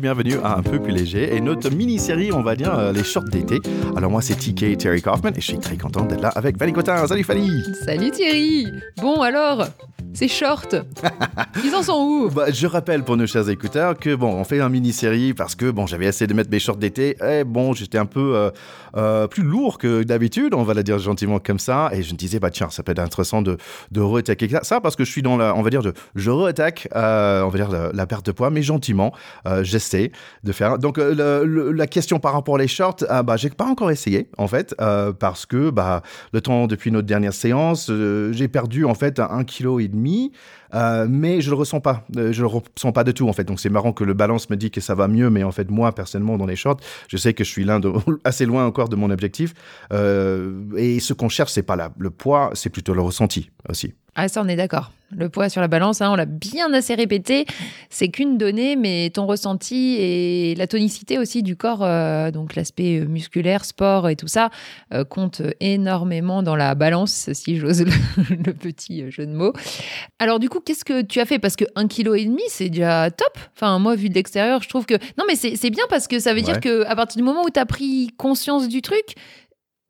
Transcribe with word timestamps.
bienvenue 0.00 0.36
à 0.42 0.56
Un 0.56 0.62
peu 0.62 0.80
plus 0.80 0.92
léger 0.92 1.36
et 1.36 1.40
notre 1.40 1.70
mini-série, 1.70 2.32
on 2.32 2.42
va 2.42 2.56
dire, 2.56 2.76
euh, 2.76 2.92
les 2.92 3.04
shorts 3.04 3.24
d'été. 3.24 3.60
Alors 3.96 4.10
moi 4.10 4.22
c'est 4.22 4.34
TK 4.34 4.78
Terry 4.78 5.02
Kaufman 5.02 5.30
et 5.36 5.40
je 5.40 5.46
suis 5.46 5.58
très 5.58 5.76
content 5.76 6.04
d'être 6.04 6.22
là 6.22 6.30
avec 6.34 6.58
Fanny 6.58 6.72
Cotin. 6.72 7.06
Salut 7.06 7.22
Fanny 7.22 7.50
Salut 7.84 8.10
Thierry 8.10 8.66
Bon 9.00 9.20
alors, 9.20 9.66
ces 10.20 10.28
shorts, 10.28 10.84
ils 11.64 11.74
en 11.74 11.82
sont 11.82 11.94
où? 11.94 12.28
Bah, 12.28 12.50
Je 12.52 12.66
rappelle 12.66 13.04
pour 13.04 13.16
nos 13.16 13.26
chers 13.26 13.48
écouteurs 13.48 13.96
que 13.98 14.14
bon, 14.14 14.34
on 14.34 14.44
fait 14.44 14.60
un 14.60 14.68
mini-série 14.68 15.32
parce 15.32 15.54
que 15.54 15.70
bon, 15.70 15.86
j'avais 15.86 16.04
essayé 16.04 16.26
de 16.26 16.34
mettre 16.34 16.50
mes 16.50 16.58
shorts 16.58 16.76
d'été 16.76 17.16
et 17.26 17.42
bon, 17.42 17.72
j'étais 17.72 17.96
un 17.96 18.04
peu 18.04 18.36
euh, 18.36 18.50
euh, 18.98 19.26
plus 19.28 19.42
lourd 19.42 19.78
que 19.78 20.02
d'habitude, 20.02 20.52
on 20.52 20.62
va 20.62 20.74
le 20.74 20.82
dire 20.82 20.98
gentiment 20.98 21.38
comme 21.38 21.58
ça, 21.58 21.88
et 21.94 22.02
je 22.02 22.12
me 22.12 22.18
disais 22.18 22.38
bah 22.38 22.50
tiens, 22.50 22.68
ça 22.68 22.82
peut 22.82 22.92
être 22.92 22.98
intéressant 22.98 23.40
de 23.40 23.56
de 23.92 24.00
re-attaquer 24.02 24.46
ça 24.62 24.82
parce 24.82 24.94
que 24.94 25.06
je 25.06 25.10
suis 25.10 25.22
dans 25.22 25.38
la, 25.38 25.54
on 25.56 25.62
va 25.62 25.70
dire, 25.70 25.80
de, 25.80 25.94
je 26.14 26.30
re-attaque, 26.30 26.86
on 26.94 27.48
va 27.48 27.56
dire 27.56 27.70
la, 27.70 28.06
perte 28.06 28.26
de 28.26 28.32
poids, 28.32 28.50
mais 28.50 28.60
gentiment, 28.60 29.14
j'essaie 29.62 30.12
de 30.44 30.52
faire. 30.52 30.78
Donc 30.78 30.98
la 30.98 31.86
question 31.86 32.18
par 32.18 32.34
rapport 32.34 32.56
aux 32.56 32.66
shorts, 32.66 33.06
ah, 33.08 33.22
bah 33.22 33.38
j'ai 33.38 33.48
pas 33.48 33.64
encore 33.64 33.90
essayé 33.90 34.28
en 34.36 34.48
fait 34.48 34.74
parce 35.18 35.46
que 35.46 35.70
bah 35.70 36.02
le 36.34 36.42
temps 36.42 36.66
depuis 36.66 36.92
notre 36.92 37.06
dernière 37.06 37.32
séance, 37.32 37.90
j'ai 38.32 38.48
perdu 38.48 38.84
en 38.84 38.94
fait 38.94 39.18
un 39.18 39.44
kilo 39.44 39.80
et 39.80 39.88
demi. 39.88 40.09
Euh, 40.74 41.06
mais 41.08 41.40
je 41.40 41.50
le 41.50 41.56
ressens 41.56 41.80
pas. 41.80 42.04
Euh, 42.16 42.32
je 42.32 42.42
le 42.42 42.46
ressens 42.46 42.92
pas 42.92 43.04
du 43.04 43.14
tout 43.14 43.28
en 43.28 43.32
fait. 43.32 43.44
Donc 43.44 43.60
c'est 43.60 43.70
marrant 43.70 43.92
que 43.92 44.04
le 44.04 44.14
balance 44.14 44.50
me 44.50 44.56
dit 44.56 44.70
que 44.70 44.80
ça 44.80 44.94
va 44.94 45.08
mieux, 45.08 45.30
mais 45.30 45.42
en 45.42 45.52
fait 45.52 45.70
moi 45.70 45.92
personnellement 45.92 46.38
dans 46.38 46.46
les 46.46 46.56
shorts, 46.56 46.80
je 47.08 47.16
sais 47.16 47.34
que 47.34 47.44
je 47.44 47.50
suis 47.50 47.64
l'un 47.64 47.80
de 47.80 47.92
assez 48.24 48.46
loin 48.46 48.66
encore 48.66 48.88
de 48.88 48.96
mon 48.96 49.10
objectif. 49.10 49.54
Euh, 49.92 50.52
et 50.76 51.00
ce 51.00 51.12
qu'on 51.12 51.28
cherche, 51.28 51.52
c'est 51.52 51.62
pas 51.62 51.92
le 51.98 52.10
poids, 52.10 52.50
c'est 52.54 52.70
plutôt 52.70 52.94
le 52.94 53.02
ressenti 53.02 53.50
aussi. 53.68 53.94
Ah 54.14 54.28
ça 54.28 54.42
on 54.42 54.48
est 54.48 54.56
d'accord. 54.56 54.92
Le 55.16 55.28
poids 55.28 55.48
sur 55.48 55.60
la 55.60 55.66
balance, 55.66 56.00
hein, 56.00 56.10
on 56.12 56.14
l'a 56.14 56.24
bien 56.24 56.72
assez 56.72 56.94
répété, 56.94 57.44
c'est 57.88 58.10
qu'une 58.10 58.38
donnée, 58.38 58.76
mais 58.76 59.10
ton 59.10 59.26
ressenti 59.26 59.96
et 59.98 60.54
la 60.54 60.68
tonicité 60.68 61.18
aussi 61.18 61.42
du 61.42 61.56
corps, 61.56 61.80
donc 62.30 62.54
l'aspect 62.54 63.00
musculaire, 63.00 63.64
sport 63.64 64.08
et 64.08 64.14
tout 64.14 64.28
ça, 64.28 64.50
compte 65.08 65.42
énormément 65.58 66.44
dans 66.44 66.54
la 66.54 66.76
balance, 66.76 67.28
si 67.32 67.56
j'ose 67.56 67.82
le, 67.84 67.90
le, 68.36 68.52
petit 68.52 69.10
jeu 69.10 69.26
de 69.26 69.32
mots. 69.32 69.52
Alors 70.20 70.38
du 70.38 70.48
coup, 70.48 70.60
qu'est-ce 70.60 70.84
que 70.84 71.02
tu 71.02 71.18
as 71.18 71.26
fait? 71.26 71.40
Parce 71.40 71.56
que 71.56 71.64
un 71.74 71.88
kilo 71.88 72.14
et 72.14 72.24
demi, 72.24 72.42
c'est 72.46 72.68
déjà 72.68 73.10
top. 73.10 73.36
Enfin, 73.56 73.80
moi, 73.80 73.96
vu 73.96 74.10
de 74.10 74.14
l'extérieur, 74.14 74.62
je 74.62 74.68
trouve 74.68 74.86
que 74.86 74.94
non, 75.18 75.24
mais 75.26 75.34
c'est 75.34 75.70
bien 75.70 75.84
parce 75.90 76.06
que 76.06 76.20
ça 76.20 76.34
veut 76.34 76.42
dire 76.42 76.60
que 76.60 76.84
à 76.84 76.94
partir 76.94 77.16
du 77.16 77.24
moment 77.24 77.42
où 77.42 77.50
tu 77.50 77.58
as 77.58 77.66
pris 77.66 78.10
conscience 78.16 78.68
du 78.68 78.80
truc, 78.80 79.16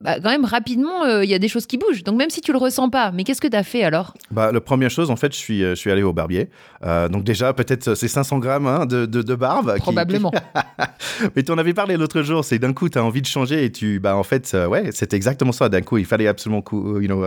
bah, 0.03 0.19
quand 0.19 0.31
même 0.31 0.47
rapidement, 0.47 1.05
euh, 1.05 1.23
il 1.23 1.29
y 1.29 1.35
a 1.35 1.39
des 1.39 1.49
choses 1.49 1.67
qui 1.67 1.77
bougent. 1.77 2.05
Donc 2.05 2.17
même 2.17 2.31
si 2.31 2.41
tu 2.41 2.53
le 2.53 2.59
ressens 2.59 2.89
pas, 2.89 3.13
mais 3.13 3.23
qu'est-ce 3.23 3.41
que 3.41 3.49
tu 3.49 3.57
as 3.57 3.63
fait 3.63 3.83
alors? 3.83 4.15
Bah 4.31 4.51
la 4.51 4.63
première 4.63 4.89
chose, 4.89 5.11
en 5.11 5.17
fait, 5.17 5.35
je 5.35 5.39
suis, 5.39 5.63
euh, 5.63 5.71
je 5.71 5.75
suis 5.75 5.91
allé 5.91 6.03
au 6.03 6.15
barbier. 6.15 6.49
Euh, 6.87 7.11
donc 7.11 7.23
déjà, 7.23 7.53
peut-être 7.53 7.95
c'est 7.95 8.09
500 8.09 8.39
grammes 8.39 8.67
hein, 8.67 8.87
de, 8.87 9.05
de, 9.05 9.35
barbe. 9.35 9.77
Probablement. 9.77 10.33
mais 11.37 11.43
tu 11.43 11.53
en 11.53 11.59
avais 11.59 11.75
parlé 11.75 11.99
l'autre 11.99 12.23
jour. 12.23 12.47
C'est 12.47 12.59
d'un 12.59 12.73
coup, 12.73 12.89
tu 12.89 12.97
as 12.97 13.05
envie 13.05 13.21
de 13.21 13.27
changer 13.27 13.63
et 13.63 13.71
tu, 13.71 14.01
bah 14.01 14.17
en 14.17 14.23
fait, 14.23 14.57
ouais, 14.71 14.89
c'est 14.93 15.13
exactement 15.13 15.53
ça. 15.53 15.69
D'un 15.69 15.83
coup, 15.83 15.99
il 15.99 16.07
fallait 16.07 16.29
absolument, 16.29 16.65
you 16.73 17.07
know, 17.07 17.23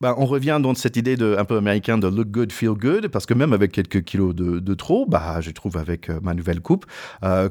bah, 0.00 0.16
on 0.18 0.26
revient 0.26 0.58
dans 0.60 0.74
cette 0.74 0.96
idée 0.96 1.16
de 1.16 1.36
un 1.38 1.44
peu 1.44 1.56
américain 1.56 1.96
de 1.96 2.08
look 2.08 2.28
good, 2.28 2.50
feel 2.50 2.70
good, 2.70 3.06
parce 3.06 3.24
que 3.24 3.34
même 3.34 3.52
avec 3.52 3.70
quelques 3.70 4.02
kilos 4.02 4.34
de, 4.34 4.58
de 4.58 4.74
trop, 4.74 5.06
bah 5.06 5.40
je 5.40 5.52
trouve 5.52 5.76
avec 5.76 6.08
ma 6.22 6.34
nouvelle 6.34 6.60
coupe 6.60 6.86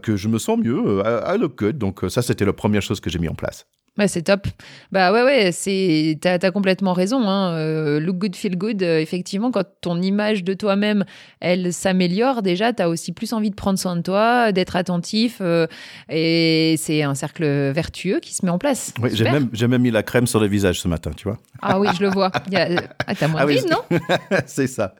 que 0.01 0.17
je 0.17 0.27
me 0.27 0.37
sens 0.37 0.59
mieux. 0.59 1.01
I 1.05 1.37
look 1.39 1.57
good. 1.57 1.77
Donc 1.77 2.01
ça, 2.09 2.21
c'était 2.21 2.45
la 2.45 2.53
première 2.53 2.81
chose 2.81 2.99
que 2.99 3.09
j'ai 3.09 3.19
mis 3.19 3.29
en 3.29 3.35
place. 3.35 3.65
Ouais, 3.97 4.07
c'est 4.07 4.23
top. 4.23 4.47
Bah 4.91 5.13
ouais, 5.13 5.21
ouais, 5.21 5.51
c'est, 5.51 6.17
t'as, 6.19 6.39
as 6.41 6.51
complètement 6.51 6.93
raison. 6.93 7.29
Hein. 7.29 7.53
Euh, 7.53 7.99
look 7.99 8.17
good, 8.17 8.35
feel 8.35 8.57
good. 8.57 8.81
Euh, 8.81 8.99
effectivement, 8.99 9.51
quand 9.51 9.65
ton 9.81 10.01
image 10.01 10.43
de 10.43 10.55
toi-même, 10.55 11.05
elle 11.39 11.71
s'améliore, 11.71 12.41
déjà, 12.41 12.73
t'as 12.73 12.87
aussi 12.87 13.11
plus 13.11 13.33
envie 13.33 13.51
de 13.51 13.55
prendre 13.55 13.77
soin 13.77 13.95
de 13.95 14.01
toi, 14.01 14.51
d'être 14.51 14.75
attentif. 14.75 15.37
Euh, 15.41 15.67
et 16.09 16.73
c'est 16.79 17.03
un 17.03 17.13
cercle 17.13 17.45
vertueux 17.71 18.19
qui 18.19 18.33
se 18.33 18.43
met 18.43 18.51
en 18.51 18.57
place. 18.57 18.95
Oui, 18.99 19.11
j'ai 19.13 19.25
même, 19.25 19.49
j'ai 19.53 19.67
même 19.67 19.83
mis 19.83 19.91
la 19.91 20.01
crème 20.01 20.25
sur 20.25 20.39
le 20.39 20.47
visage 20.47 20.81
ce 20.81 20.87
matin, 20.87 21.11
tu 21.15 21.27
vois. 21.27 21.37
Ah 21.61 21.79
oui, 21.79 21.87
je 21.95 22.01
le 22.01 22.09
vois. 22.09 22.31
Y 22.49 22.55
a... 22.55 22.69
Ah, 23.05 23.13
t'as 23.13 23.27
moins 23.27 23.41
ah, 23.41 23.45
oui, 23.45 23.59
non? 23.69 23.99
C'est 24.47 24.67
ça. 24.67 24.95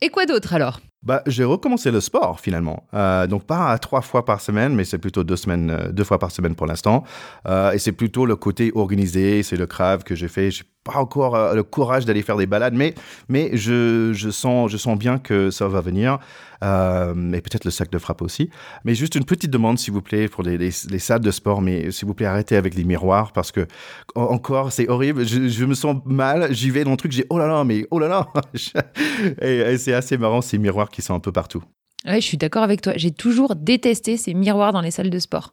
Et 0.00 0.10
quoi 0.10 0.26
d'autre 0.26 0.54
alors? 0.54 0.80
Bah, 1.02 1.22
j'ai 1.26 1.44
recommencé 1.44 1.90
le 1.90 2.00
sport 2.00 2.40
finalement. 2.40 2.84
Euh, 2.92 3.26
donc 3.28 3.44
pas 3.44 3.70
à 3.70 3.78
trois 3.78 4.00
fois 4.00 4.24
par 4.24 4.40
semaine, 4.40 4.74
mais 4.74 4.84
c'est 4.84 4.98
plutôt 4.98 5.22
deux 5.22 5.36
semaines, 5.36 5.70
euh, 5.70 5.92
deux 5.92 6.04
fois 6.04 6.18
par 6.18 6.32
semaine 6.32 6.56
pour 6.56 6.66
l'instant. 6.66 7.04
Euh, 7.46 7.70
et 7.72 7.78
c'est 7.78 7.92
plutôt 7.92 8.26
le 8.26 8.34
côté 8.34 8.72
organisé, 8.74 9.44
c'est 9.44 9.56
le 9.56 9.66
crave 9.66 10.02
que 10.02 10.16
j'ai 10.16 10.28
fait 10.28 10.50
pas 10.84 10.98
encore 10.98 11.54
le 11.54 11.62
courage 11.62 12.06
d'aller 12.06 12.22
faire 12.22 12.38
des 12.38 12.46
balades, 12.46 12.72
mais, 12.72 12.94
mais 13.28 13.50
je, 13.52 14.12
je, 14.14 14.30
sens, 14.30 14.70
je 14.70 14.78
sens 14.78 14.98
bien 14.98 15.18
que 15.18 15.50
ça 15.50 15.68
va 15.68 15.82
venir. 15.82 16.18
Et 16.62 17.40
peut-être 17.40 17.64
le 17.64 17.70
sac 17.70 17.90
de 17.90 17.98
frappe 17.98 18.22
aussi. 18.22 18.50
Mais 18.84 18.94
juste 18.94 19.14
une 19.14 19.24
petite 19.24 19.50
demande, 19.50 19.78
s'il 19.78 19.92
vous 19.92 20.02
plaît, 20.02 20.28
pour 20.28 20.42
les, 20.42 20.56
les, 20.56 20.70
salles 20.70 21.20
de 21.20 21.30
sport, 21.30 21.60
mais 21.60 21.90
s'il 21.90 22.08
vous 22.08 22.14
plaît, 22.14 22.26
arrêtez 22.26 22.56
avec 22.56 22.74
les 22.74 22.84
miroirs 22.84 23.32
parce 23.32 23.52
que, 23.52 23.66
encore, 24.14 24.72
c'est 24.72 24.88
horrible. 24.88 25.26
Je, 25.26 25.64
me 25.64 25.74
sens 25.74 25.96
mal. 26.04 26.52
J'y 26.52 26.70
vais 26.70 26.84
dans 26.84 26.92
le 26.92 26.96
truc, 26.96 27.12
j'ai 27.12 27.26
oh 27.30 27.38
là 27.38 27.46
là, 27.46 27.64
mais 27.64 27.86
oh 27.90 27.98
là 27.98 28.08
là. 28.08 28.26
et, 29.42 29.78
c'est 29.78 29.92
assez 29.92 30.16
marrant, 30.16 30.40
ces 30.40 30.58
miroirs 30.58 30.87
qui 30.90 31.02
sont 31.02 31.14
un 31.14 31.20
peu 31.20 31.32
partout. 31.32 31.62
Ouais, 32.06 32.20
je 32.20 32.26
suis 32.26 32.36
d'accord 32.36 32.62
avec 32.62 32.80
toi. 32.80 32.92
J'ai 32.96 33.10
toujours 33.10 33.56
détesté 33.56 34.16
ces 34.16 34.34
miroirs 34.34 34.72
dans 34.72 34.80
les 34.80 34.90
salles 34.90 35.10
de 35.10 35.18
sport. 35.18 35.52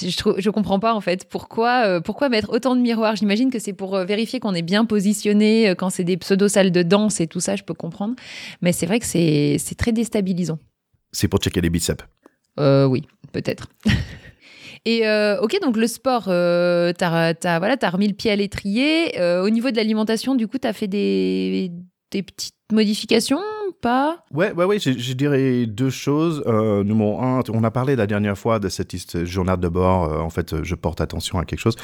Je, 0.00 0.08
je 0.38 0.50
comprends 0.50 0.80
pas 0.80 0.92
en 0.92 1.00
fait 1.00 1.28
pourquoi 1.28 1.84
euh, 1.86 2.00
pourquoi 2.00 2.28
mettre 2.28 2.50
autant 2.50 2.74
de 2.74 2.80
miroirs. 2.80 3.16
J'imagine 3.16 3.50
que 3.50 3.58
c'est 3.58 3.72
pour 3.72 3.94
euh, 3.94 4.04
vérifier 4.04 4.40
qu'on 4.40 4.54
est 4.54 4.62
bien 4.62 4.84
positionné 4.84 5.68
euh, 5.68 5.74
quand 5.74 5.90
c'est 5.90 6.04
des 6.04 6.16
pseudo 6.16 6.48
salles 6.48 6.72
de 6.72 6.82
danse 6.82 7.20
et 7.20 7.26
tout 7.26 7.40
ça. 7.40 7.54
Je 7.54 7.62
peux 7.62 7.74
comprendre, 7.74 8.14
mais 8.60 8.72
c'est 8.72 8.86
vrai 8.86 8.98
que 8.98 9.06
c'est 9.06 9.56
c'est 9.58 9.76
très 9.76 9.92
déstabilisant. 9.92 10.58
C'est 11.12 11.28
pour 11.28 11.40
checker 11.40 11.60
les 11.60 11.70
biceps. 11.70 12.04
oui, 12.58 13.02
peut-être. 13.32 13.68
Et 14.86 15.08
ok, 15.40 15.60
donc 15.62 15.78
le 15.78 15.86
sport, 15.86 16.24
euh, 16.28 16.92
t'as 16.92 17.32
as, 17.42 17.58
voilà, 17.58 17.76
as 17.80 17.90
remis 17.90 18.06
le 18.06 18.12
pied 18.12 18.30
à 18.30 18.36
l'étrier. 18.36 19.18
au 19.18 19.48
niveau 19.48 19.70
de 19.70 19.76
l'alimentation, 19.76 20.34
du 20.34 20.46
coup, 20.46 20.58
tu 20.58 20.68
as 20.68 20.74
fait 20.74 20.88
des, 20.88 21.70
des 22.10 22.22
petites 22.22 22.54
modifications 22.70 23.40
pas 23.84 24.24
Ouais, 24.32 24.50
ouais, 24.52 24.64
ouais, 24.64 24.78
je, 24.78 25.12
dirais 25.12 25.66
deux 25.66 25.90
choses. 25.90 26.42
Euh, 26.46 26.82
numéro 26.82 27.20
un, 27.20 27.42
on 27.52 27.62
a 27.64 27.70
parlé 27.70 27.96
la 27.96 28.06
dernière 28.06 28.36
fois 28.36 28.58
de 28.58 28.70
cette 28.70 29.24
journal 29.26 29.60
de 29.60 29.68
bord. 29.68 30.04
Euh, 30.04 30.20
en 30.20 30.30
fait, 30.30 30.62
je 30.62 30.74
porte 30.74 31.02
attention 31.02 31.38
à 31.38 31.44
quelque 31.44 31.60
chose, 31.60 31.76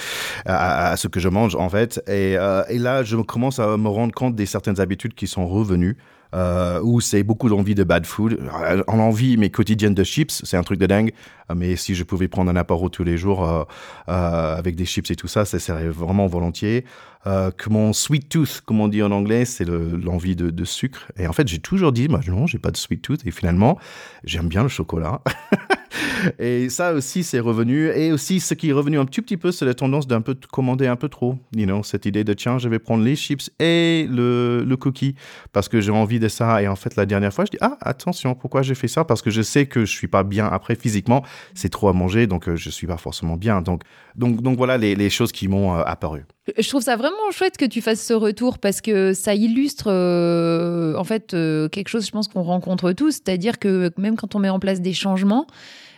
à, 0.46 0.96
ce 0.96 1.08
que 1.08 1.20
je 1.20 1.28
mange, 1.28 1.54
en 1.56 1.68
fait. 1.68 2.02
Et, 2.06 2.38
euh, 2.38 2.62
et, 2.70 2.78
là, 2.78 3.02
je 3.02 3.16
commence 3.18 3.58
à 3.58 3.76
me 3.76 3.88
rendre 3.88 4.14
compte 4.14 4.34
des 4.34 4.46
certaines 4.46 4.80
habitudes 4.80 5.12
qui 5.12 5.26
sont 5.26 5.46
revenues. 5.46 5.98
Euh, 6.32 6.80
où 6.82 7.00
c'est 7.00 7.22
beaucoup 7.24 7.48
d'envie 7.48 7.74
de 7.74 7.84
bad 7.84 8.06
food. 8.06 8.38
En 8.86 8.98
envie, 8.98 9.36
mais 9.36 9.50
quotidienne 9.50 9.94
de 9.94 10.04
chips, 10.04 10.42
c'est 10.44 10.56
un 10.56 10.62
truc 10.62 10.78
de 10.78 10.86
dingue. 10.86 11.12
Mais 11.54 11.76
si 11.76 11.94
je 11.94 12.04
pouvais 12.04 12.28
prendre 12.28 12.50
un 12.50 12.56
apéro 12.56 12.88
tous 12.88 13.04
les 13.04 13.16
jours 13.16 13.48
euh, 13.48 13.64
euh, 14.08 14.56
avec 14.56 14.76
des 14.76 14.84
chips 14.84 15.10
et 15.10 15.16
tout 15.16 15.28
ça, 15.28 15.44
ça 15.44 15.58
serait 15.58 15.88
vraiment 15.88 16.26
volontiers. 16.26 16.84
Euh, 17.26 17.50
que 17.50 17.68
mon 17.68 17.92
sweet 17.92 18.28
tooth, 18.28 18.62
comme 18.64 18.80
on 18.80 18.88
dit 18.88 19.02
en 19.02 19.10
anglais, 19.10 19.44
c'est 19.44 19.66
l'envie 19.66 20.36
de, 20.36 20.50
de, 20.50 20.64
sucre. 20.64 21.10
Et 21.16 21.26
en 21.26 21.32
fait, 21.32 21.48
j'ai 21.48 21.58
toujours 21.58 21.92
dit, 21.92 22.08
moi, 22.08 22.20
non, 22.26 22.46
j'ai 22.46 22.58
pas 22.58 22.70
de 22.70 22.76
sweet 22.76 23.02
tooth. 23.02 23.26
Et 23.26 23.30
finalement, 23.30 23.78
j'aime 24.24 24.48
bien 24.48 24.62
le 24.62 24.68
chocolat. 24.68 25.20
et 26.38 26.68
ça 26.68 26.92
aussi, 26.92 27.22
c'est 27.22 27.40
revenu. 27.40 27.88
Et 27.88 28.12
aussi, 28.12 28.40
ce 28.40 28.54
qui 28.54 28.70
est 28.70 28.72
revenu 28.72 28.98
un 28.98 29.04
petit, 29.04 29.36
peu, 29.36 29.52
c'est 29.52 29.64
la 29.64 29.74
tendance 29.74 30.06
d'un 30.06 30.20
peu 30.20 30.36
commander 30.50 30.86
un 30.86 30.96
peu 30.96 31.08
trop. 31.08 31.36
You 31.54 31.66
know, 31.66 31.82
cette 31.82 32.06
idée 32.06 32.24
de 32.24 32.32
tiens, 32.32 32.58
je 32.58 32.68
vais 32.68 32.78
prendre 32.78 33.04
les 33.04 33.16
chips 33.16 33.50
et 33.58 34.06
le, 34.08 34.64
le 34.66 34.76
cookie 34.76 35.14
parce 35.52 35.68
que 35.68 35.80
j'ai 35.80 35.90
envie 35.90 36.20
de 36.20 36.28
ça. 36.28 36.62
Et 36.62 36.68
en 36.68 36.76
fait, 36.76 36.96
la 36.96 37.06
dernière 37.06 37.32
fois, 37.32 37.44
je 37.44 37.50
dis 37.50 37.58
ah 37.60 37.76
attention, 37.80 38.34
pourquoi 38.34 38.62
j'ai 38.62 38.74
fait 38.74 38.88
ça? 38.88 39.04
Parce 39.04 39.22
que 39.22 39.30
je 39.30 39.42
sais 39.42 39.66
que 39.66 39.84
je 39.84 39.90
suis 39.90 40.08
pas 40.08 40.22
bien 40.22 40.46
après 40.46 40.74
physiquement. 40.74 41.24
C'est 41.54 41.68
trop 41.68 41.88
à 41.88 41.92
manger, 41.92 42.26
donc 42.26 42.48
euh, 42.48 42.56
je 42.56 42.70
suis 42.70 42.86
pas 42.86 42.96
forcément 42.96 43.36
bien. 43.36 43.62
Donc 43.62 43.82
donc 44.16 44.42
donc 44.42 44.56
voilà 44.56 44.78
les, 44.78 44.94
les 44.94 45.10
choses 45.10 45.32
qui 45.32 45.48
m'ont 45.48 45.76
euh, 45.76 45.82
apparu. 45.84 46.24
Je 46.58 46.68
trouve 46.68 46.82
ça 46.82 46.96
vraiment 46.96 47.30
chouette 47.30 47.56
que 47.56 47.64
tu 47.64 47.80
fasses 47.80 48.04
ce 48.04 48.12
retour 48.12 48.58
parce 48.58 48.80
que 48.80 49.12
ça 49.12 49.34
illustre 49.34 49.84
euh, 49.86 50.96
en 50.96 51.04
fait 51.04 51.30
quelque 51.30 51.88
chose, 51.88 52.06
je 52.06 52.10
pense 52.10 52.26
qu'on 52.26 52.42
rencontre 52.42 52.92
tous, 52.92 53.12
c'est-à-dire 53.12 53.58
que 53.58 53.92
même 53.98 54.16
quand 54.16 54.34
on 54.34 54.40
met 54.40 54.48
en 54.48 54.58
place 54.58 54.80
des 54.80 54.92
changements, 54.92 55.46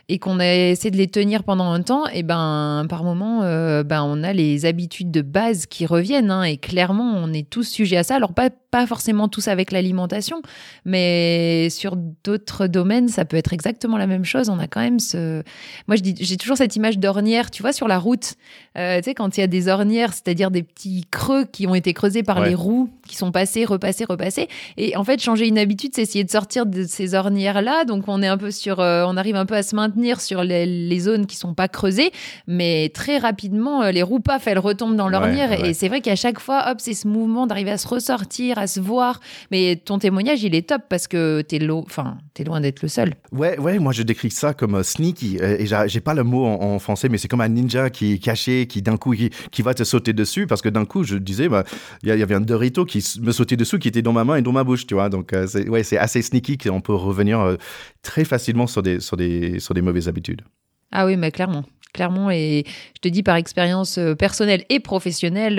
et 0.08 0.18
qu'on 0.18 0.40
a 0.40 0.54
essayé 0.54 0.90
de 0.90 0.96
les 0.96 1.08
tenir 1.08 1.44
pendant 1.44 1.70
un 1.70 1.82
temps, 1.82 2.06
et 2.06 2.22
ben 2.22 2.86
par 2.88 3.04
moment, 3.04 3.42
euh, 3.42 3.82
ben 3.82 4.02
on 4.02 4.22
a 4.22 4.32
les 4.32 4.66
habitudes 4.66 5.10
de 5.10 5.22
base 5.22 5.66
qui 5.66 5.86
reviennent. 5.86 6.30
Hein, 6.30 6.42
et 6.42 6.56
clairement, 6.56 7.14
on 7.16 7.32
est 7.32 7.48
tous 7.48 7.64
sujets 7.64 7.96
à 7.96 8.02
ça. 8.02 8.16
Alors 8.16 8.34
pas 8.34 8.50
pas 8.72 8.86
forcément 8.86 9.28
tous 9.28 9.48
avec 9.48 9.70
l'alimentation, 9.70 10.40
mais 10.86 11.68
sur 11.68 11.94
d'autres 12.24 12.66
domaines, 12.66 13.08
ça 13.08 13.26
peut 13.26 13.36
être 13.36 13.52
exactement 13.52 13.98
la 13.98 14.06
même 14.06 14.24
chose. 14.24 14.48
On 14.48 14.58
a 14.58 14.66
quand 14.66 14.80
même 14.80 14.98
ce. 14.98 15.42
Moi, 15.88 15.96
je 15.96 16.00
dis, 16.00 16.14
j'ai 16.18 16.38
toujours 16.38 16.56
cette 16.56 16.74
image 16.74 16.98
d'ornière, 16.98 17.50
tu 17.50 17.60
vois, 17.60 17.74
sur 17.74 17.86
la 17.86 17.98
route. 17.98 18.32
Euh, 18.78 18.96
tu 18.96 19.04
sais, 19.04 19.14
quand 19.14 19.36
il 19.36 19.40
y 19.40 19.42
a 19.44 19.46
des 19.46 19.68
ornières, 19.68 20.14
c'est-à-dire 20.14 20.50
des 20.50 20.62
petits 20.62 21.04
creux 21.10 21.44
qui 21.44 21.66
ont 21.66 21.74
été 21.74 21.92
creusés 21.92 22.22
par 22.22 22.42
les 22.42 22.54
roues, 22.54 22.88
qui 23.06 23.14
sont 23.14 23.30
passés, 23.30 23.66
repassés, 23.66 24.06
repassés. 24.06 24.48
Et 24.78 24.96
en 24.96 25.04
fait, 25.04 25.20
changer 25.20 25.46
une 25.48 25.58
habitude, 25.58 25.92
c'est 25.94 26.02
essayer 26.02 26.24
de 26.24 26.30
sortir 26.30 26.64
de 26.64 26.84
ces 26.84 27.14
ornières-là. 27.14 27.84
Donc, 27.84 28.04
on 28.08 28.22
est 28.22 28.28
un 28.28 28.38
peu 28.38 28.50
sur, 28.50 28.80
euh, 28.80 29.04
on 29.06 29.18
arrive 29.18 29.36
un 29.36 29.44
peu 29.44 29.54
à 29.54 29.62
se 29.62 29.76
maintenir 29.76 29.91
maintenir 29.92 30.20
sur 30.20 30.42
les, 30.42 30.98
zones 31.00 31.26
qui 31.26 31.36
sont 31.36 31.54
pas 31.54 31.68
creusées, 31.68 32.12
mais 32.46 32.90
très 32.94 33.18
rapidement, 33.18 33.90
les 33.90 34.02
roues 34.02 34.20
paf, 34.20 34.46
elles 34.46 34.58
retombent 34.58 34.96
dans 34.96 35.08
l'ornière. 35.08 35.64
Et 35.64 35.74
c'est 35.74 35.88
vrai 35.88 36.00
qu'à 36.00 36.16
chaque 36.16 36.38
fois, 36.38 36.70
hop, 36.70 36.78
c'est 36.80 36.94
ce 36.94 37.08
mouvement 37.08 37.46
d'arriver 37.46 37.72
à 37.72 37.78
se 37.78 37.88
ressortir, 37.88 38.58
à 38.58 38.66
se 38.66 38.80
voir. 38.80 39.20
Mais 39.50 39.76
ton 39.76 39.98
témoignage, 39.98 40.42
il 40.44 40.54
est 40.54 40.68
top 40.68 40.82
parce 40.88 41.08
que 41.08 41.42
t'es 41.42 41.58
lo... 41.58 41.82
enfin, 41.84 42.18
es 42.38 42.44
loin 42.44 42.60
d'être 42.60 42.82
le 42.82 42.88
seul. 42.88 43.14
Ouais, 43.32 43.58
ouais, 43.58 43.78
moi 43.78 43.92
je 43.92 44.02
décris 44.02 44.30
ça 44.30 44.54
comme 44.54 44.82
sneaky. 44.82 45.38
Et 45.38 45.66
j'ai 45.66 46.00
pas 46.00 46.14
le 46.14 46.22
mot 46.22 46.46
en, 46.46 46.78
français, 46.78 47.08
mais 47.08 47.18
c'est 47.18 47.28
comme 47.28 47.40
un 47.40 47.48
ninja 47.48 47.90
qui 47.90 48.14
est 48.14 48.18
caché, 48.18 48.66
qui 48.66 48.82
d'un 48.82 48.96
coup, 48.96 49.14
qui, 49.14 49.62
va 49.62 49.74
te 49.74 49.84
sauter 49.84 50.12
dessus. 50.12 50.46
Parce 50.46 50.62
que 50.62 50.68
d'un 50.68 50.84
coup, 50.84 51.04
je 51.04 51.16
disais, 51.16 51.48
bah, 51.48 51.64
il 52.02 52.08
y, 52.08 52.22
avait 52.22 52.34
un 52.34 52.40
Dorito 52.40 52.84
qui 52.84 53.04
me 53.20 53.32
sautait 53.32 53.56
dessous, 53.56 53.78
qui 53.78 53.88
était 53.88 54.02
dans 54.02 54.12
ma 54.12 54.24
main 54.24 54.36
et 54.36 54.42
dans 54.42 54.52
ma 54.52 54.64
bouche, 54.64 54.86
tu 54.86 54.94
vois. 54.94 55.08
Donc, 55.08 55.32
euh, 55.32 55.46
c'est 55.46 55.68
ouais, 55.68 55.82
assez 55.96 56.22
sneaky 56.22 56.58
qu'on 56.58 56.80
peut 56.80 56.94
revenir 56.94 57.40
euh, 57.40 57.56
très 58.02 58.24
facilement 58.24 58.66
sur 58.66 58.82
des, 58.82 59.00
sur, 59.00 59.16
des, 59.16 59.60
sur 59.60 59.74
des 59.74 59.81
mauvaises 59.82 60.08
habitudes. 60.08 60.42
Ah 60.90 61.06
oui, 61.06 61.16
mais 61.16 61.30
clairement 61.30 61.64
clairement. 61.94 62.30
Et 62.30 62.64
je 62.94 63.00
te 63.02 63.08
dis 63.08 63.22
par 63.22 63.36
expérience 63.36 63.98
euh, 63.98 64.14
personnelle 64.14 64.64
et 64.70 64.80
professionnelle, 64.80 65.56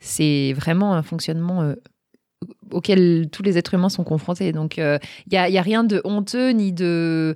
c'est 0.00 0.52
vraiment 0.54 0.92
un 0.94 1.04
fonctionnement 1.04 1.72
auxquels 2.70 3.28
tous 3.30 3.42
les 3.42 3.58
êtres 3.58 3.74
humains 3.74 3.88
sont 3.88 4.04
confrontés. 4.04 4.52
Donc, 4.52 4.76
il 4.76 4.82
euh, 4.82 4.98
n'y 5.30 5.38
a, 5.38 5.48
y 5.48 5.58
a, 5.58 5.62
rien 5.62 5.84
de 5.84 6.00
honteux 6.04 6.50
ni 6.50 6.72
de, 6.72 7.34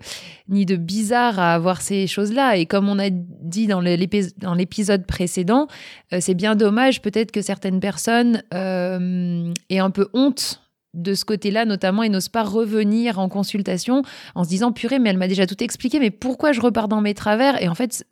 ni 0.49 0.67
de 0.67 0.77
bizarre 0.77 1.39
à 1.39 1.55
avoir 1.55 1.81
ces 1.81 2.07
choses-là. 2.07 2.57
Et 2.57 2.67
comme 2.67 2.89
on 2.89 2.99
a 2.99 3.11
dit 3.11 3.67
dans 3.67 3.81
l'épisode 3.81 5.07
précédent, 5.07 5.69
euh, 6.13 6.19
c'est 6.21 6.35
bien 6.35 6.57
dommage 6.57 7.03
peut-être 7.03 7.33
que 7.33 7.43
certaines 7.43 7.81
personnes 7.81 8.43
euh, 8.55 9.53
aient 9.71 9.79
un 9.79 9.91
peu 9.91 10.09
honte 10.13 10.63
de 10.95 11.15
ce 11.15 11.25
côté-là 11.25 11.65
notamment 11.65 12.03
et 12.03 12.09
n'osent 12.09 12.29
pas 12.29 12.43
revenir 12.43 13.19
en 13.19 13.29
consultation 13.29 14.03
en 14.35 14.45
se 14.45 14.49
disant 14.49 14.73
purée 14.73 14.99
mais 14.99 15.11
elle 15.11 15.19
m'a 15.19 15.29
déjà 15.29 15.47
tout 15.47 15.63
expliqué 15.63 16.01
mais 16.01 16.11
pourquoi 16.11 16.53
je 16.53 16.61
repars 16.61 16.89
dans 16.89 17.01
mes 17.01 17.15
travers? 17.15 17.63
Et 17.63 17.69
en 17.69 17.75
fait 17.75 18.07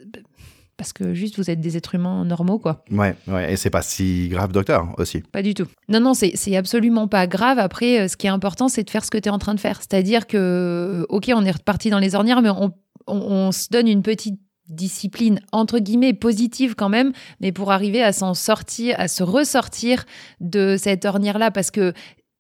parce 0.77 0.93
que 0.93 1.15
juste 1.15 1.37
vous 1.37 1.51
êtes 1.51 1.61
des 1.61 1.77
êtres 1.77 1.95
humains 1.95 2.25
normaux, 2.25 2.59
quoi. 2.59 2.85
Ouais, 2.91 3.15
ouais. 3.29 3.53
et 3.53 3.57
c'est 3.57 3.71
pas 3.71 3.83
si 3.83 4.29
grave, 4.29 4.53
docteur, 4.53 4.89
aussi. 4.99 5.21
Pas 5.21 5.43
du 5.43 5.55
tout. 5.55 5.67
Non, 5.89 6.01
non, 6.01 6.13
c'est 6.15 6.57
absolument 6.57 7.09
pas 7.09 7.27
grave. 7.27 7.59
Après, 7.59 8.01
euh, 8.01 8.09
ce 8.09 8.17
qui 8.17 8.27
est 8.27 8.31
important, 8.31 8.69
c'est 8.69 8.85
de 8.85 8.91
faire 8.91 9.05
ce 9.05 9.11
que 9.11 9.19
tu 9.19 9.29
es 9.29 9.33
en 9.33 9.39
train 9.39 9.55
de 9.55 9.61
faire. 9.61 9.79
C'est-à-dire 9.79 10.27
que, 10.27 10.37
euh, 10.37 11.07
ok, 11.09 11.31
on 11.35 11.45
est 11.45 11.51
reparti 11.51 11.91
dans 11.91 11.99
les 11.99 12.15
ornières, 12.15 12.43
mais 12.43 12.51
on, 12.51 12.73
on, 13.07 13.53
se 13.53 13.69
donne 13.71 13.89
une 13.89 14.03
petite 14.03 14.39
discipline 14.69 15.41
entre 15.53 15.79
guillemets 15.79 16.13
positive 16.13 16.75
quand 16.75 16.89
même, 16.89 17.13
mais 17.41 17.53
pour 17.53 17.71
arriver 17.71 18.03
à 18.03 18.13
s'en 18.13 18.35
sortir, 18.35 18.97
à 18.99 19.07
se 19.07 19.23
ressortir 19.23 20.05
de 20.41 20.77
cette 20.77 21.05
ornière 21.05 21.39
là, 21.39 21.53
parce 21.53 21.71
que 21.71 21.93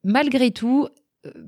malgré 0.07 0.51
tout, 0.51 0.89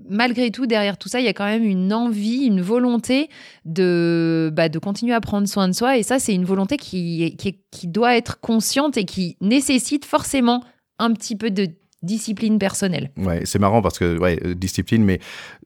malgré 0.08 0.50
tout, 0.50 0.66
derrière 0.66 0.98
tout 0.98 1.08
ça, 1.08 1.20
il 1.20 1.24
y 1.24 1.28
a 1.28 1.32
quand 1.32 1.46
même 1.46 1.64
une 1.64 1.92
envie, 1.92 2.44
une 2.44 2.60
volonté 2.60 3.28
de, 3.64 4.50
bah, 4.52 4.68
de 4.68 4.78
continuer 4.78 5.14
à 5.14 5.20
prendre 5.20 5.48
soin 5.48 5.68
de 5.68 5.72
soi. 5.72 5.96
Et 5.96 6.02
ça, 6.02 6.18
c'est 6.18 6.34
une 6.34 6.44
volonté 6.44 6.76
qui, 6.76 7.36
qui, 7.36 7.86
doit 7.86 8.16
être 8.16 8.40
consciente 8.40 8.96
et 8.96 9.04
qui 9.04 9.36
nécessite 9.40 10.04
forcément 10.04 10.64
un 10.98 11.12
petit 11.12 11.36
peu 11.36 11.50
de 11.50 11.68
discipline 12.02 12.58
personnelle. 12.58 13.10
Ouais, 13.16 13.42
c'est 13.44 13.58
marrant 13.58 13.80
parce 13.80 13.98
que, 13.98 14.18
ouais, 14.18 14.38
euh, 14.44 14.54
discipline, 14.54 15.04
mais 15.04 15.20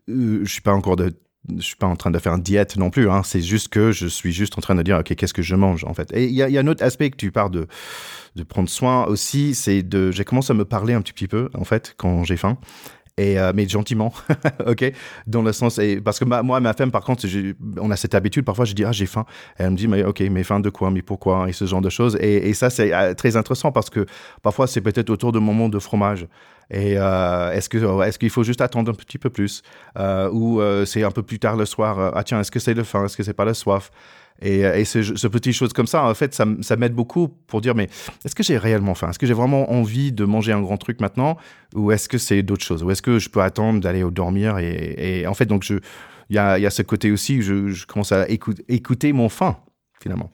euh, 0.08 0.40
je 0.44 0.52
suis 0.52 0.62
pas 0.62 0.72
encore 0.72 0.96
de 0.96 1.12
je 1.48 1.62
suis 1.62 1.76
pas 1.76 1.86
en 1.86 1.96
train 1.96 2.10
de 2.10 2.18
faire 2.18 2.34
une 2.34 2.42
diète 2.42 2.76
non 2.76 2.90
plus. 2.90 3.10
Hein. 3.10 3.22
C'est 3.24 3.40
juste 3.40 3.68
que 3.68 3.92
je 3.92 4.06
suis 4.06 4.32
juste 4.32 4.56
en 4.58 4.60
train 4.60 4.74
de 4.74 4.82
dire, 4.82 4.98
OK, 4.98 5.14
qu'est-ce 5.14 5.34
que 5.34 5.42
je 5.42 5.56
mange, 5.56 5.84
en 5.84 5.94
fait. 5.94 6.12
Et 6.12 6.26
il 6.26 6.34
y, 6.34 6.42
a, 6.42 6.60
un 6.60 6.66
autre 6.66 6.84
aspect 6.84 7.10
que 7.10 7.16
tu 7.16 7.32
parles 7.32 7.50
de, 7.50 7.66
de 8.36 8.42
prendre 8.42 8.68
soin 8.68 9.06
aussi, 9.06 9.54
c'est 9.54 9.82
de, 9.82 10.10
j'ai 10.10 10.24
commencé 10.24 10.52
à 10.52 10.54
me 10.54 10.64
parler 10.64 10.94
un 10.94 11.02
petit 11.02 11.26
peu, 11.26 11.48
en 11.54 11.64
fait, 11.64 11.94
quand 11.96 12.24
j'ai 12.24 12.36
faim 12.36 12.58
et 13.18 13.38
euh, 13.38 13.52
mais 13.54 13.68
gentiment, 13.68 14.12
ok, 14.66 14.90
dans 15.26 15.42
le 15.42 15.52
sens 15.52 15.78
et 15.78 16.00
parce 16.00 16.18
que 16.18 16.24
moi 16.24 16.60
ma 16.60 16.72
femme 16.72 16.90
par 16.90 17.04
contre, 17.04 17.26
on 17.78 17.90
a 17.90 17.96
cette 17.96 18.14
habitude 18.14 18.44
parfois 18.44 18.64
je 18.64 18.72
dis 18.72 18.84
ah 18.84 18.92
j'ai 18.92 19.06
faim, 19.06 19.26
elle 19.58 19.70
me 19.70 19.76
dit 19.76 19.86
mais 19.86 20.02
ok 20.02 20.20
mais 20.30 20.42
faim 20.44 20.60
de 20.60 20.70
quoi, 20.70 20.90
mais 20.90 21.02
pourquoi? 21.02 21.48
Et 21.48 21.52
ce 21.52 21.66
genre 21.66 21.82
de 21.82 21.90
choses. 21.90 22.16
Et, 22.20 22.48
et 22.48 22.54
ça 22.54 22.70
c'est 22.70 22.92
euh, 22.94 23.12
très 23.14 23.36
intéressant 23.36 23.70
parce 23.70 23.90
que 23.90 24.06
parfois 24.42 24.66
c'est 24.66 24.80
peut-être 24.80 25.10
autour 25.10 25.32
de 25.32 25.38
moment 25.38 25.68
de 25.68 25.78
fromage. 25.78 26.26
Et 26.70 26.94
euh, 26.96 27.52
est-ce 27.52 27.68
que 27.68 28.02
est-ce 28.04 28.18
qu'il 28.18 28.30
faut 28.30 28.44
juste 28.44 28.62
attendre 28.62 28.90
un 28.90 28.94
petit 28.94 29.18
peu 29.18 29.28
plus? 29.28 29.62
Ou 29.98 30.60
c'est 30.86 31.04
un 31.04 31.10
peu 31.10 31.22
plus 31.22 31.38
tard 31.38 31.56
le 31.56 31.66
soir 31.66 32.12
ah 32.14 32.24
tiens 32.24 32.40
est-ce 32.40 32.50
que 32.50 32.60
c'est 32.60 32.74
le 32.74 32.84
faim, 32.84 33.04
est-ce 33.04 33.16
que 33.16 33.22
c'est 33.22 33.34
pas 33.34 33.44
la 33.44 33.54
soif? 33.54 33.90
Et, 34.42 34.64
euh, 34.64 34.76
et 34.76 34.84
ce, 34.84 35.02
ce 35.02 35.26
petit 35.28 35.52
chose 35.52 35.72
comme 35.72 35.86
ça, 35.86 36.04
en 36.04 36.14
fait, 36.14 36.34
ça, 36.34 36.76
m'aide 36.76 36.94
beaucoup 36.94 37.28
pour 37.28 37.60
dire, 37.60 37.74
mais 37.74 37.88
est-ce 38.24 38.34
que 38.34 38.42
j'ai 38.42 38.58
réellement 38.58 38.94
faim? 38.94 39.10
Est-ce 39.10 39.18
que 39.18 39.26
j'ai 39.26 39.34
vraiment 39.34 39.72
envie 39.72 40.12
de 40.12 40.24
manger 40.24 40.52
un 40.52 40.60
grand 40.60 40.76
truc 40.76 41.00
maintenant? 41.00 41.36
Ou 41.74 41.92
est-ce 41.92 42.08
que 42.08 42.18
c'est 42.18 42.42
d'autres 42.42 42.64
choses? 42.64 42.82
Ou 42.82 42.90
est-ce 42.90 43.02
que 43.02 43.18
je 43.18 43.28
peux 43.28 43.42
attendre 43.42 43.80
d'aller 43.80 44.04
dormir 44.10 44.58
et, 44.58 45.26
en 45.26 45.34
fait, 45.34 45.46
donc, 45.46 45.68
il 45.70 45.80
y 46.30 46.38
a, 46.38 46.70
ce 46.70 46.82
côté 46.82 47.10
aussi, 47.10 47.42
je, 47.42 47.86
commence 47.86 48.12
à 48.12 48.28
écouter, 48.28 49.12
mon 49.12 49.28
faim, 49.28 49.56
finalement. 50.00 50.30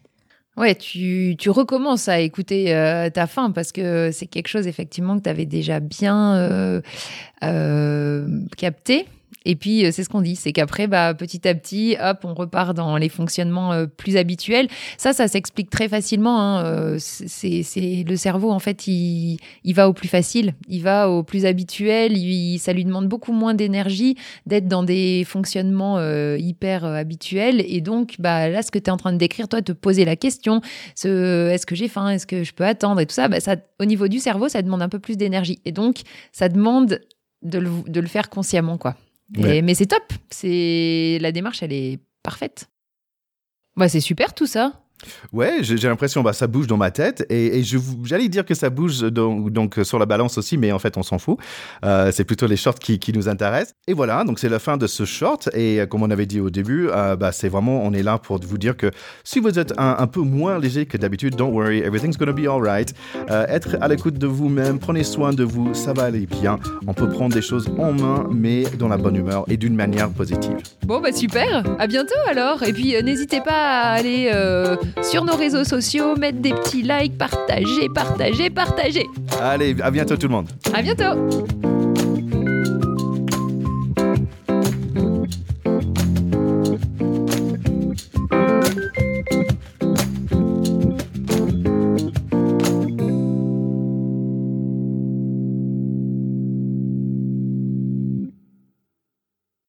Ouais, 0.56 0.74
tu, 0.74 1.36
recommences 1.50 2.08
à 2.08 2.18
écouter 2.18 2.74
euh, 2.74 3.10
ta 3.10 3.28
faim 3.28 3.52
parce 3.52 3.70
que 3.70 4.10
c'est 4.10 4.26
quelque 4.26 4.48
chose 4.48 4.66
effectivement 4.66 5.16
que 5.16 5.22
tu 5.22 5.30
avais 5.30 5.46
déjà 5.46 5.78
bien 5.78 6.80
euh, 7.44 8.40
capté. 8.56 9.06
Et 9.48 9.56
puis, 9.56 9.86
euh, 9.86 9.90
c'est 9.92 10.04
ce 10.04 10.10
qu'on 10.10 10.20
dit, 10.20 10.36
c'est 10.36 10.52
qu'après, 10.52 10.86
bah, 10.86 11.14
petit 11.14 11.48
à 11.48 11.54
petit, 11.54 11.96
hop, 12.00 12.18
on 12.24 12.34
repart 12.34 12.76
dans 12.76 12.98
les 12.98 13.08
fonctionnements 13.08 13.72
euh, 13.72 13.86
plus 13.86 14.18
habituels. 14.18 14.68
Ça, 14.98 15.14
ça 15.14 15.26
s'explique 15.26 15.70
très 15.70 15.88
facilement. 15.88 16.38
Hein. 16.38 16.64
Euh, 16.66 16.96
c'est, 16.98 18.04
le 18.06 18.16
cerveau, 18.16 18.50
en 18.50 18.58
fait, 18.58 18.86
il, 18.86 19.38
va 19.72 19.88
au 19.88 19.94
plus 19.94 20.08
facile, 20.08 20.52
il 20.68 20.82
va 20.82 21.08
au 21.08 21.22
plus 21.22 21.46
habituel. 21.46 22.12
Ça 22.58 22.74
lui 22.74 22.84
demande 22.84 23.08
beaucoup 23.08 23.32
moins 23.32 23.54
d'énergie 23.54 24.16
d'être 24.44 24.68
dans 24.68 24.82
des 24.82 25.24
fonctionnements 25.24 25.98
hyper 26.36 26.84
habituels. 26.84 27.64
Et 27.66 27.80
donc, 27.80 28.16
bah, 28.18 28.50
là, 28.50 28.62
ce 28.62 28.70
que 28.70 28.78
tu 28.78 28.86
es 28.86 28.90
en 28.90 28.98
train 28.98 29.14
de 29.14 29.18
décrire, 29.18 29.48
toi, 29.48 29.62
te 29.62 29.72
poser 29.72 30.04
la 30.04 30.16
question, 30.16 30.60
ce, 30.94 31.48
est-ce 31.48 31.64
que 31.64 31.74
j'ai 31.74 31.88
faim, 31.88 32.10
est-ce 32.10 32.26
que 32.26 32.44
je 32.44 32.52
peux 32.52 32.66
attendre 32.66 33.00
et 33.00 33.06
tout 33.06 33.14
ça, 33.14 33.28
bah, 33.28 33.40
ça, 33.40 33.56
au 33.80 33.86
niveau 33.86 34.08
du 34.08 34.18
cerveau, 34.18 34.50
ça 34.50 34.60
demande 34.60 34.82
un 34.82 34.90
peu 34.90 34.98
plus 34.98 35.16
d'énergie. 35.16 35.58
Et 35.64 35.72
donc, 35.72 36.00
ça 36.32 36.50
demande 36.50 37.00
de 37.42 37.58
le, 37.58 37.70
de 37.86 38.00
le 38.00 38.08
faire 38.08 38.28
consciemment, 38.28 38.76
quoi 38.76 38.94
mais 39.30 39.74
c'est 39.74 39.86
top. 39.86 40.12
C'est 40.30 41.18
la 41.20 41.32
démarche, 41.32 41.62
elle 41.62 41.72
est 41.72 42.00
parfaite. 42.22 42.68
Bah, 43.76 43.88
c'est 43.88 44.00
super 44.00 44.34
tout 44.34 44.46
ça. 44.46 44.84
Ouais, 45.32 45.58
j'ai 45.62 45.76
l'impression 45.76 46.22
bah 46.22 46.32
ça 46.32 46.46
bouge 46.46 46.66
dans 46.66 46.76
ma 46.76 46.90
tête 46.90 47.24
et, 47.30 47.62
j'allais 48.04 48.28
dire 48.28 48.44
que 48.44 48.54
ça 48.54 48.70
bouge 48.70 49.00
donc, 49.00 49.78
sur 49.82 49.98
la 49.98 50.06
balance 50.06 50.38
aussi, 50.38 50.56
mais 50.56 50.72
en 50.72 50.78
fait 50.78 50.96
on 50.96 51.02
s'en 51.02 51.18
fout. 51.18 51.38
Euh, 51.84 52.10
c'est 52.12 52.24
plutôt 52.24 52.46
les 52.46 52.56
shorts 52.56 52.78
qui, 52.78 52.98
nous 53.14 53.28
intéressent. 53.28 53.74
Et 53.86 53.94
voilà, 53.94 54.22
donc 54.24 54.38
c'est 54.38 54.48
la 54.48 54.58
fin 54.58 54.76
de 54.76 54.86
ce 54.86 55.04
short 55.04 55.48
et 55.54 55.80
euh, 55.80 55.86
comme 55.86 56.02
on 56.02 56.10
avait 56.10 56.26
dit 56.26 56.40
au 56.40 56.50
début, 56.50 56.88
euh, 56.90 57.16
bah 57.16 57.32
c'est 57.32 57.48
vraiment 57.48 57.82
on 57.82 57.92
est 57.92 58.02
là 58.02 58.18
pour 58.18 58.38
vous 58.38 58.58
dire 58.58 58.76
que 58.76 58.90
si 59.24 59.38
vous 59.40 59.58
êtes 59.58 59.72
un, 59.78 60.06
peu 60.06 60.20
moins 60.20 60.58
léger 60.58 60.86
que 60.86 60.96
d'habitude, 60.96 61.36
don't 61.36 61.52
worry, 61.52 61.78
everything's 61.78 62.16
gonna 62.16 62.32
be 62.32 62.46
alright. 62.46 62.92
Être 63.28 63.76
à 63.80 63.88
l'écoute 63.88 64.18
de 64.18 64.26
vous-même, 64.26 64.78
prenez 64.78 65.04
soin 65.04 65.32
de 65.32 65.44
vous, 65.44 65.74
ça 65.74 65.92
va 65.92 66.04
aller 66.04 66.26
bien. 66.26 66.58
On 66.86 66.94
peut 66.94 67.08
prendre 67.08 67.34
des 67.34 67.42
choses 67.42 67.68
en 67.78 67.92
main, 67.92 68.26
mais 68.30 68.64
dans 68.78 68.88
la 68.88 68.96
bonne 68.96 69.16
humeur 69.16 69.44
et 69.48 69.56
d'une 69.56 69.74
manière 69.74 70.10
positive. 70.10 70.56
Bon 70.86 71.00
bah 71.00 71.12
super, 71.12 71.64
à 71.78 71.86
bientôt 71.86 72.14
alors. 72.28 72.62
Et 72.62 72.72
puis 72.72 72.94
n'hésitez 73.02 73.40
pas 73.40 73.52
à 73.52 73.92
aller 73.92 74.30
sur 75.02 75.24
nos 75.24 75.36
réseaux 75.36 75.64
sociaux, 75.64 76.16
mettre 76.16 76.38
des 76.38 76.52
petits 76.52 76.82
likes, 76.82 77.16
partager, 77.18 77.88
partager, 77.94 78.50
partager. 78.50 79.06
Allez, 79.40 79.76
à 79.82 79.90
bientôt 79.90 80.16
tout 80.16 80.28
le 80.28 80.32
monde. 80.34 80.48
À 80.74 80.82
bientôt. 80.82 81.46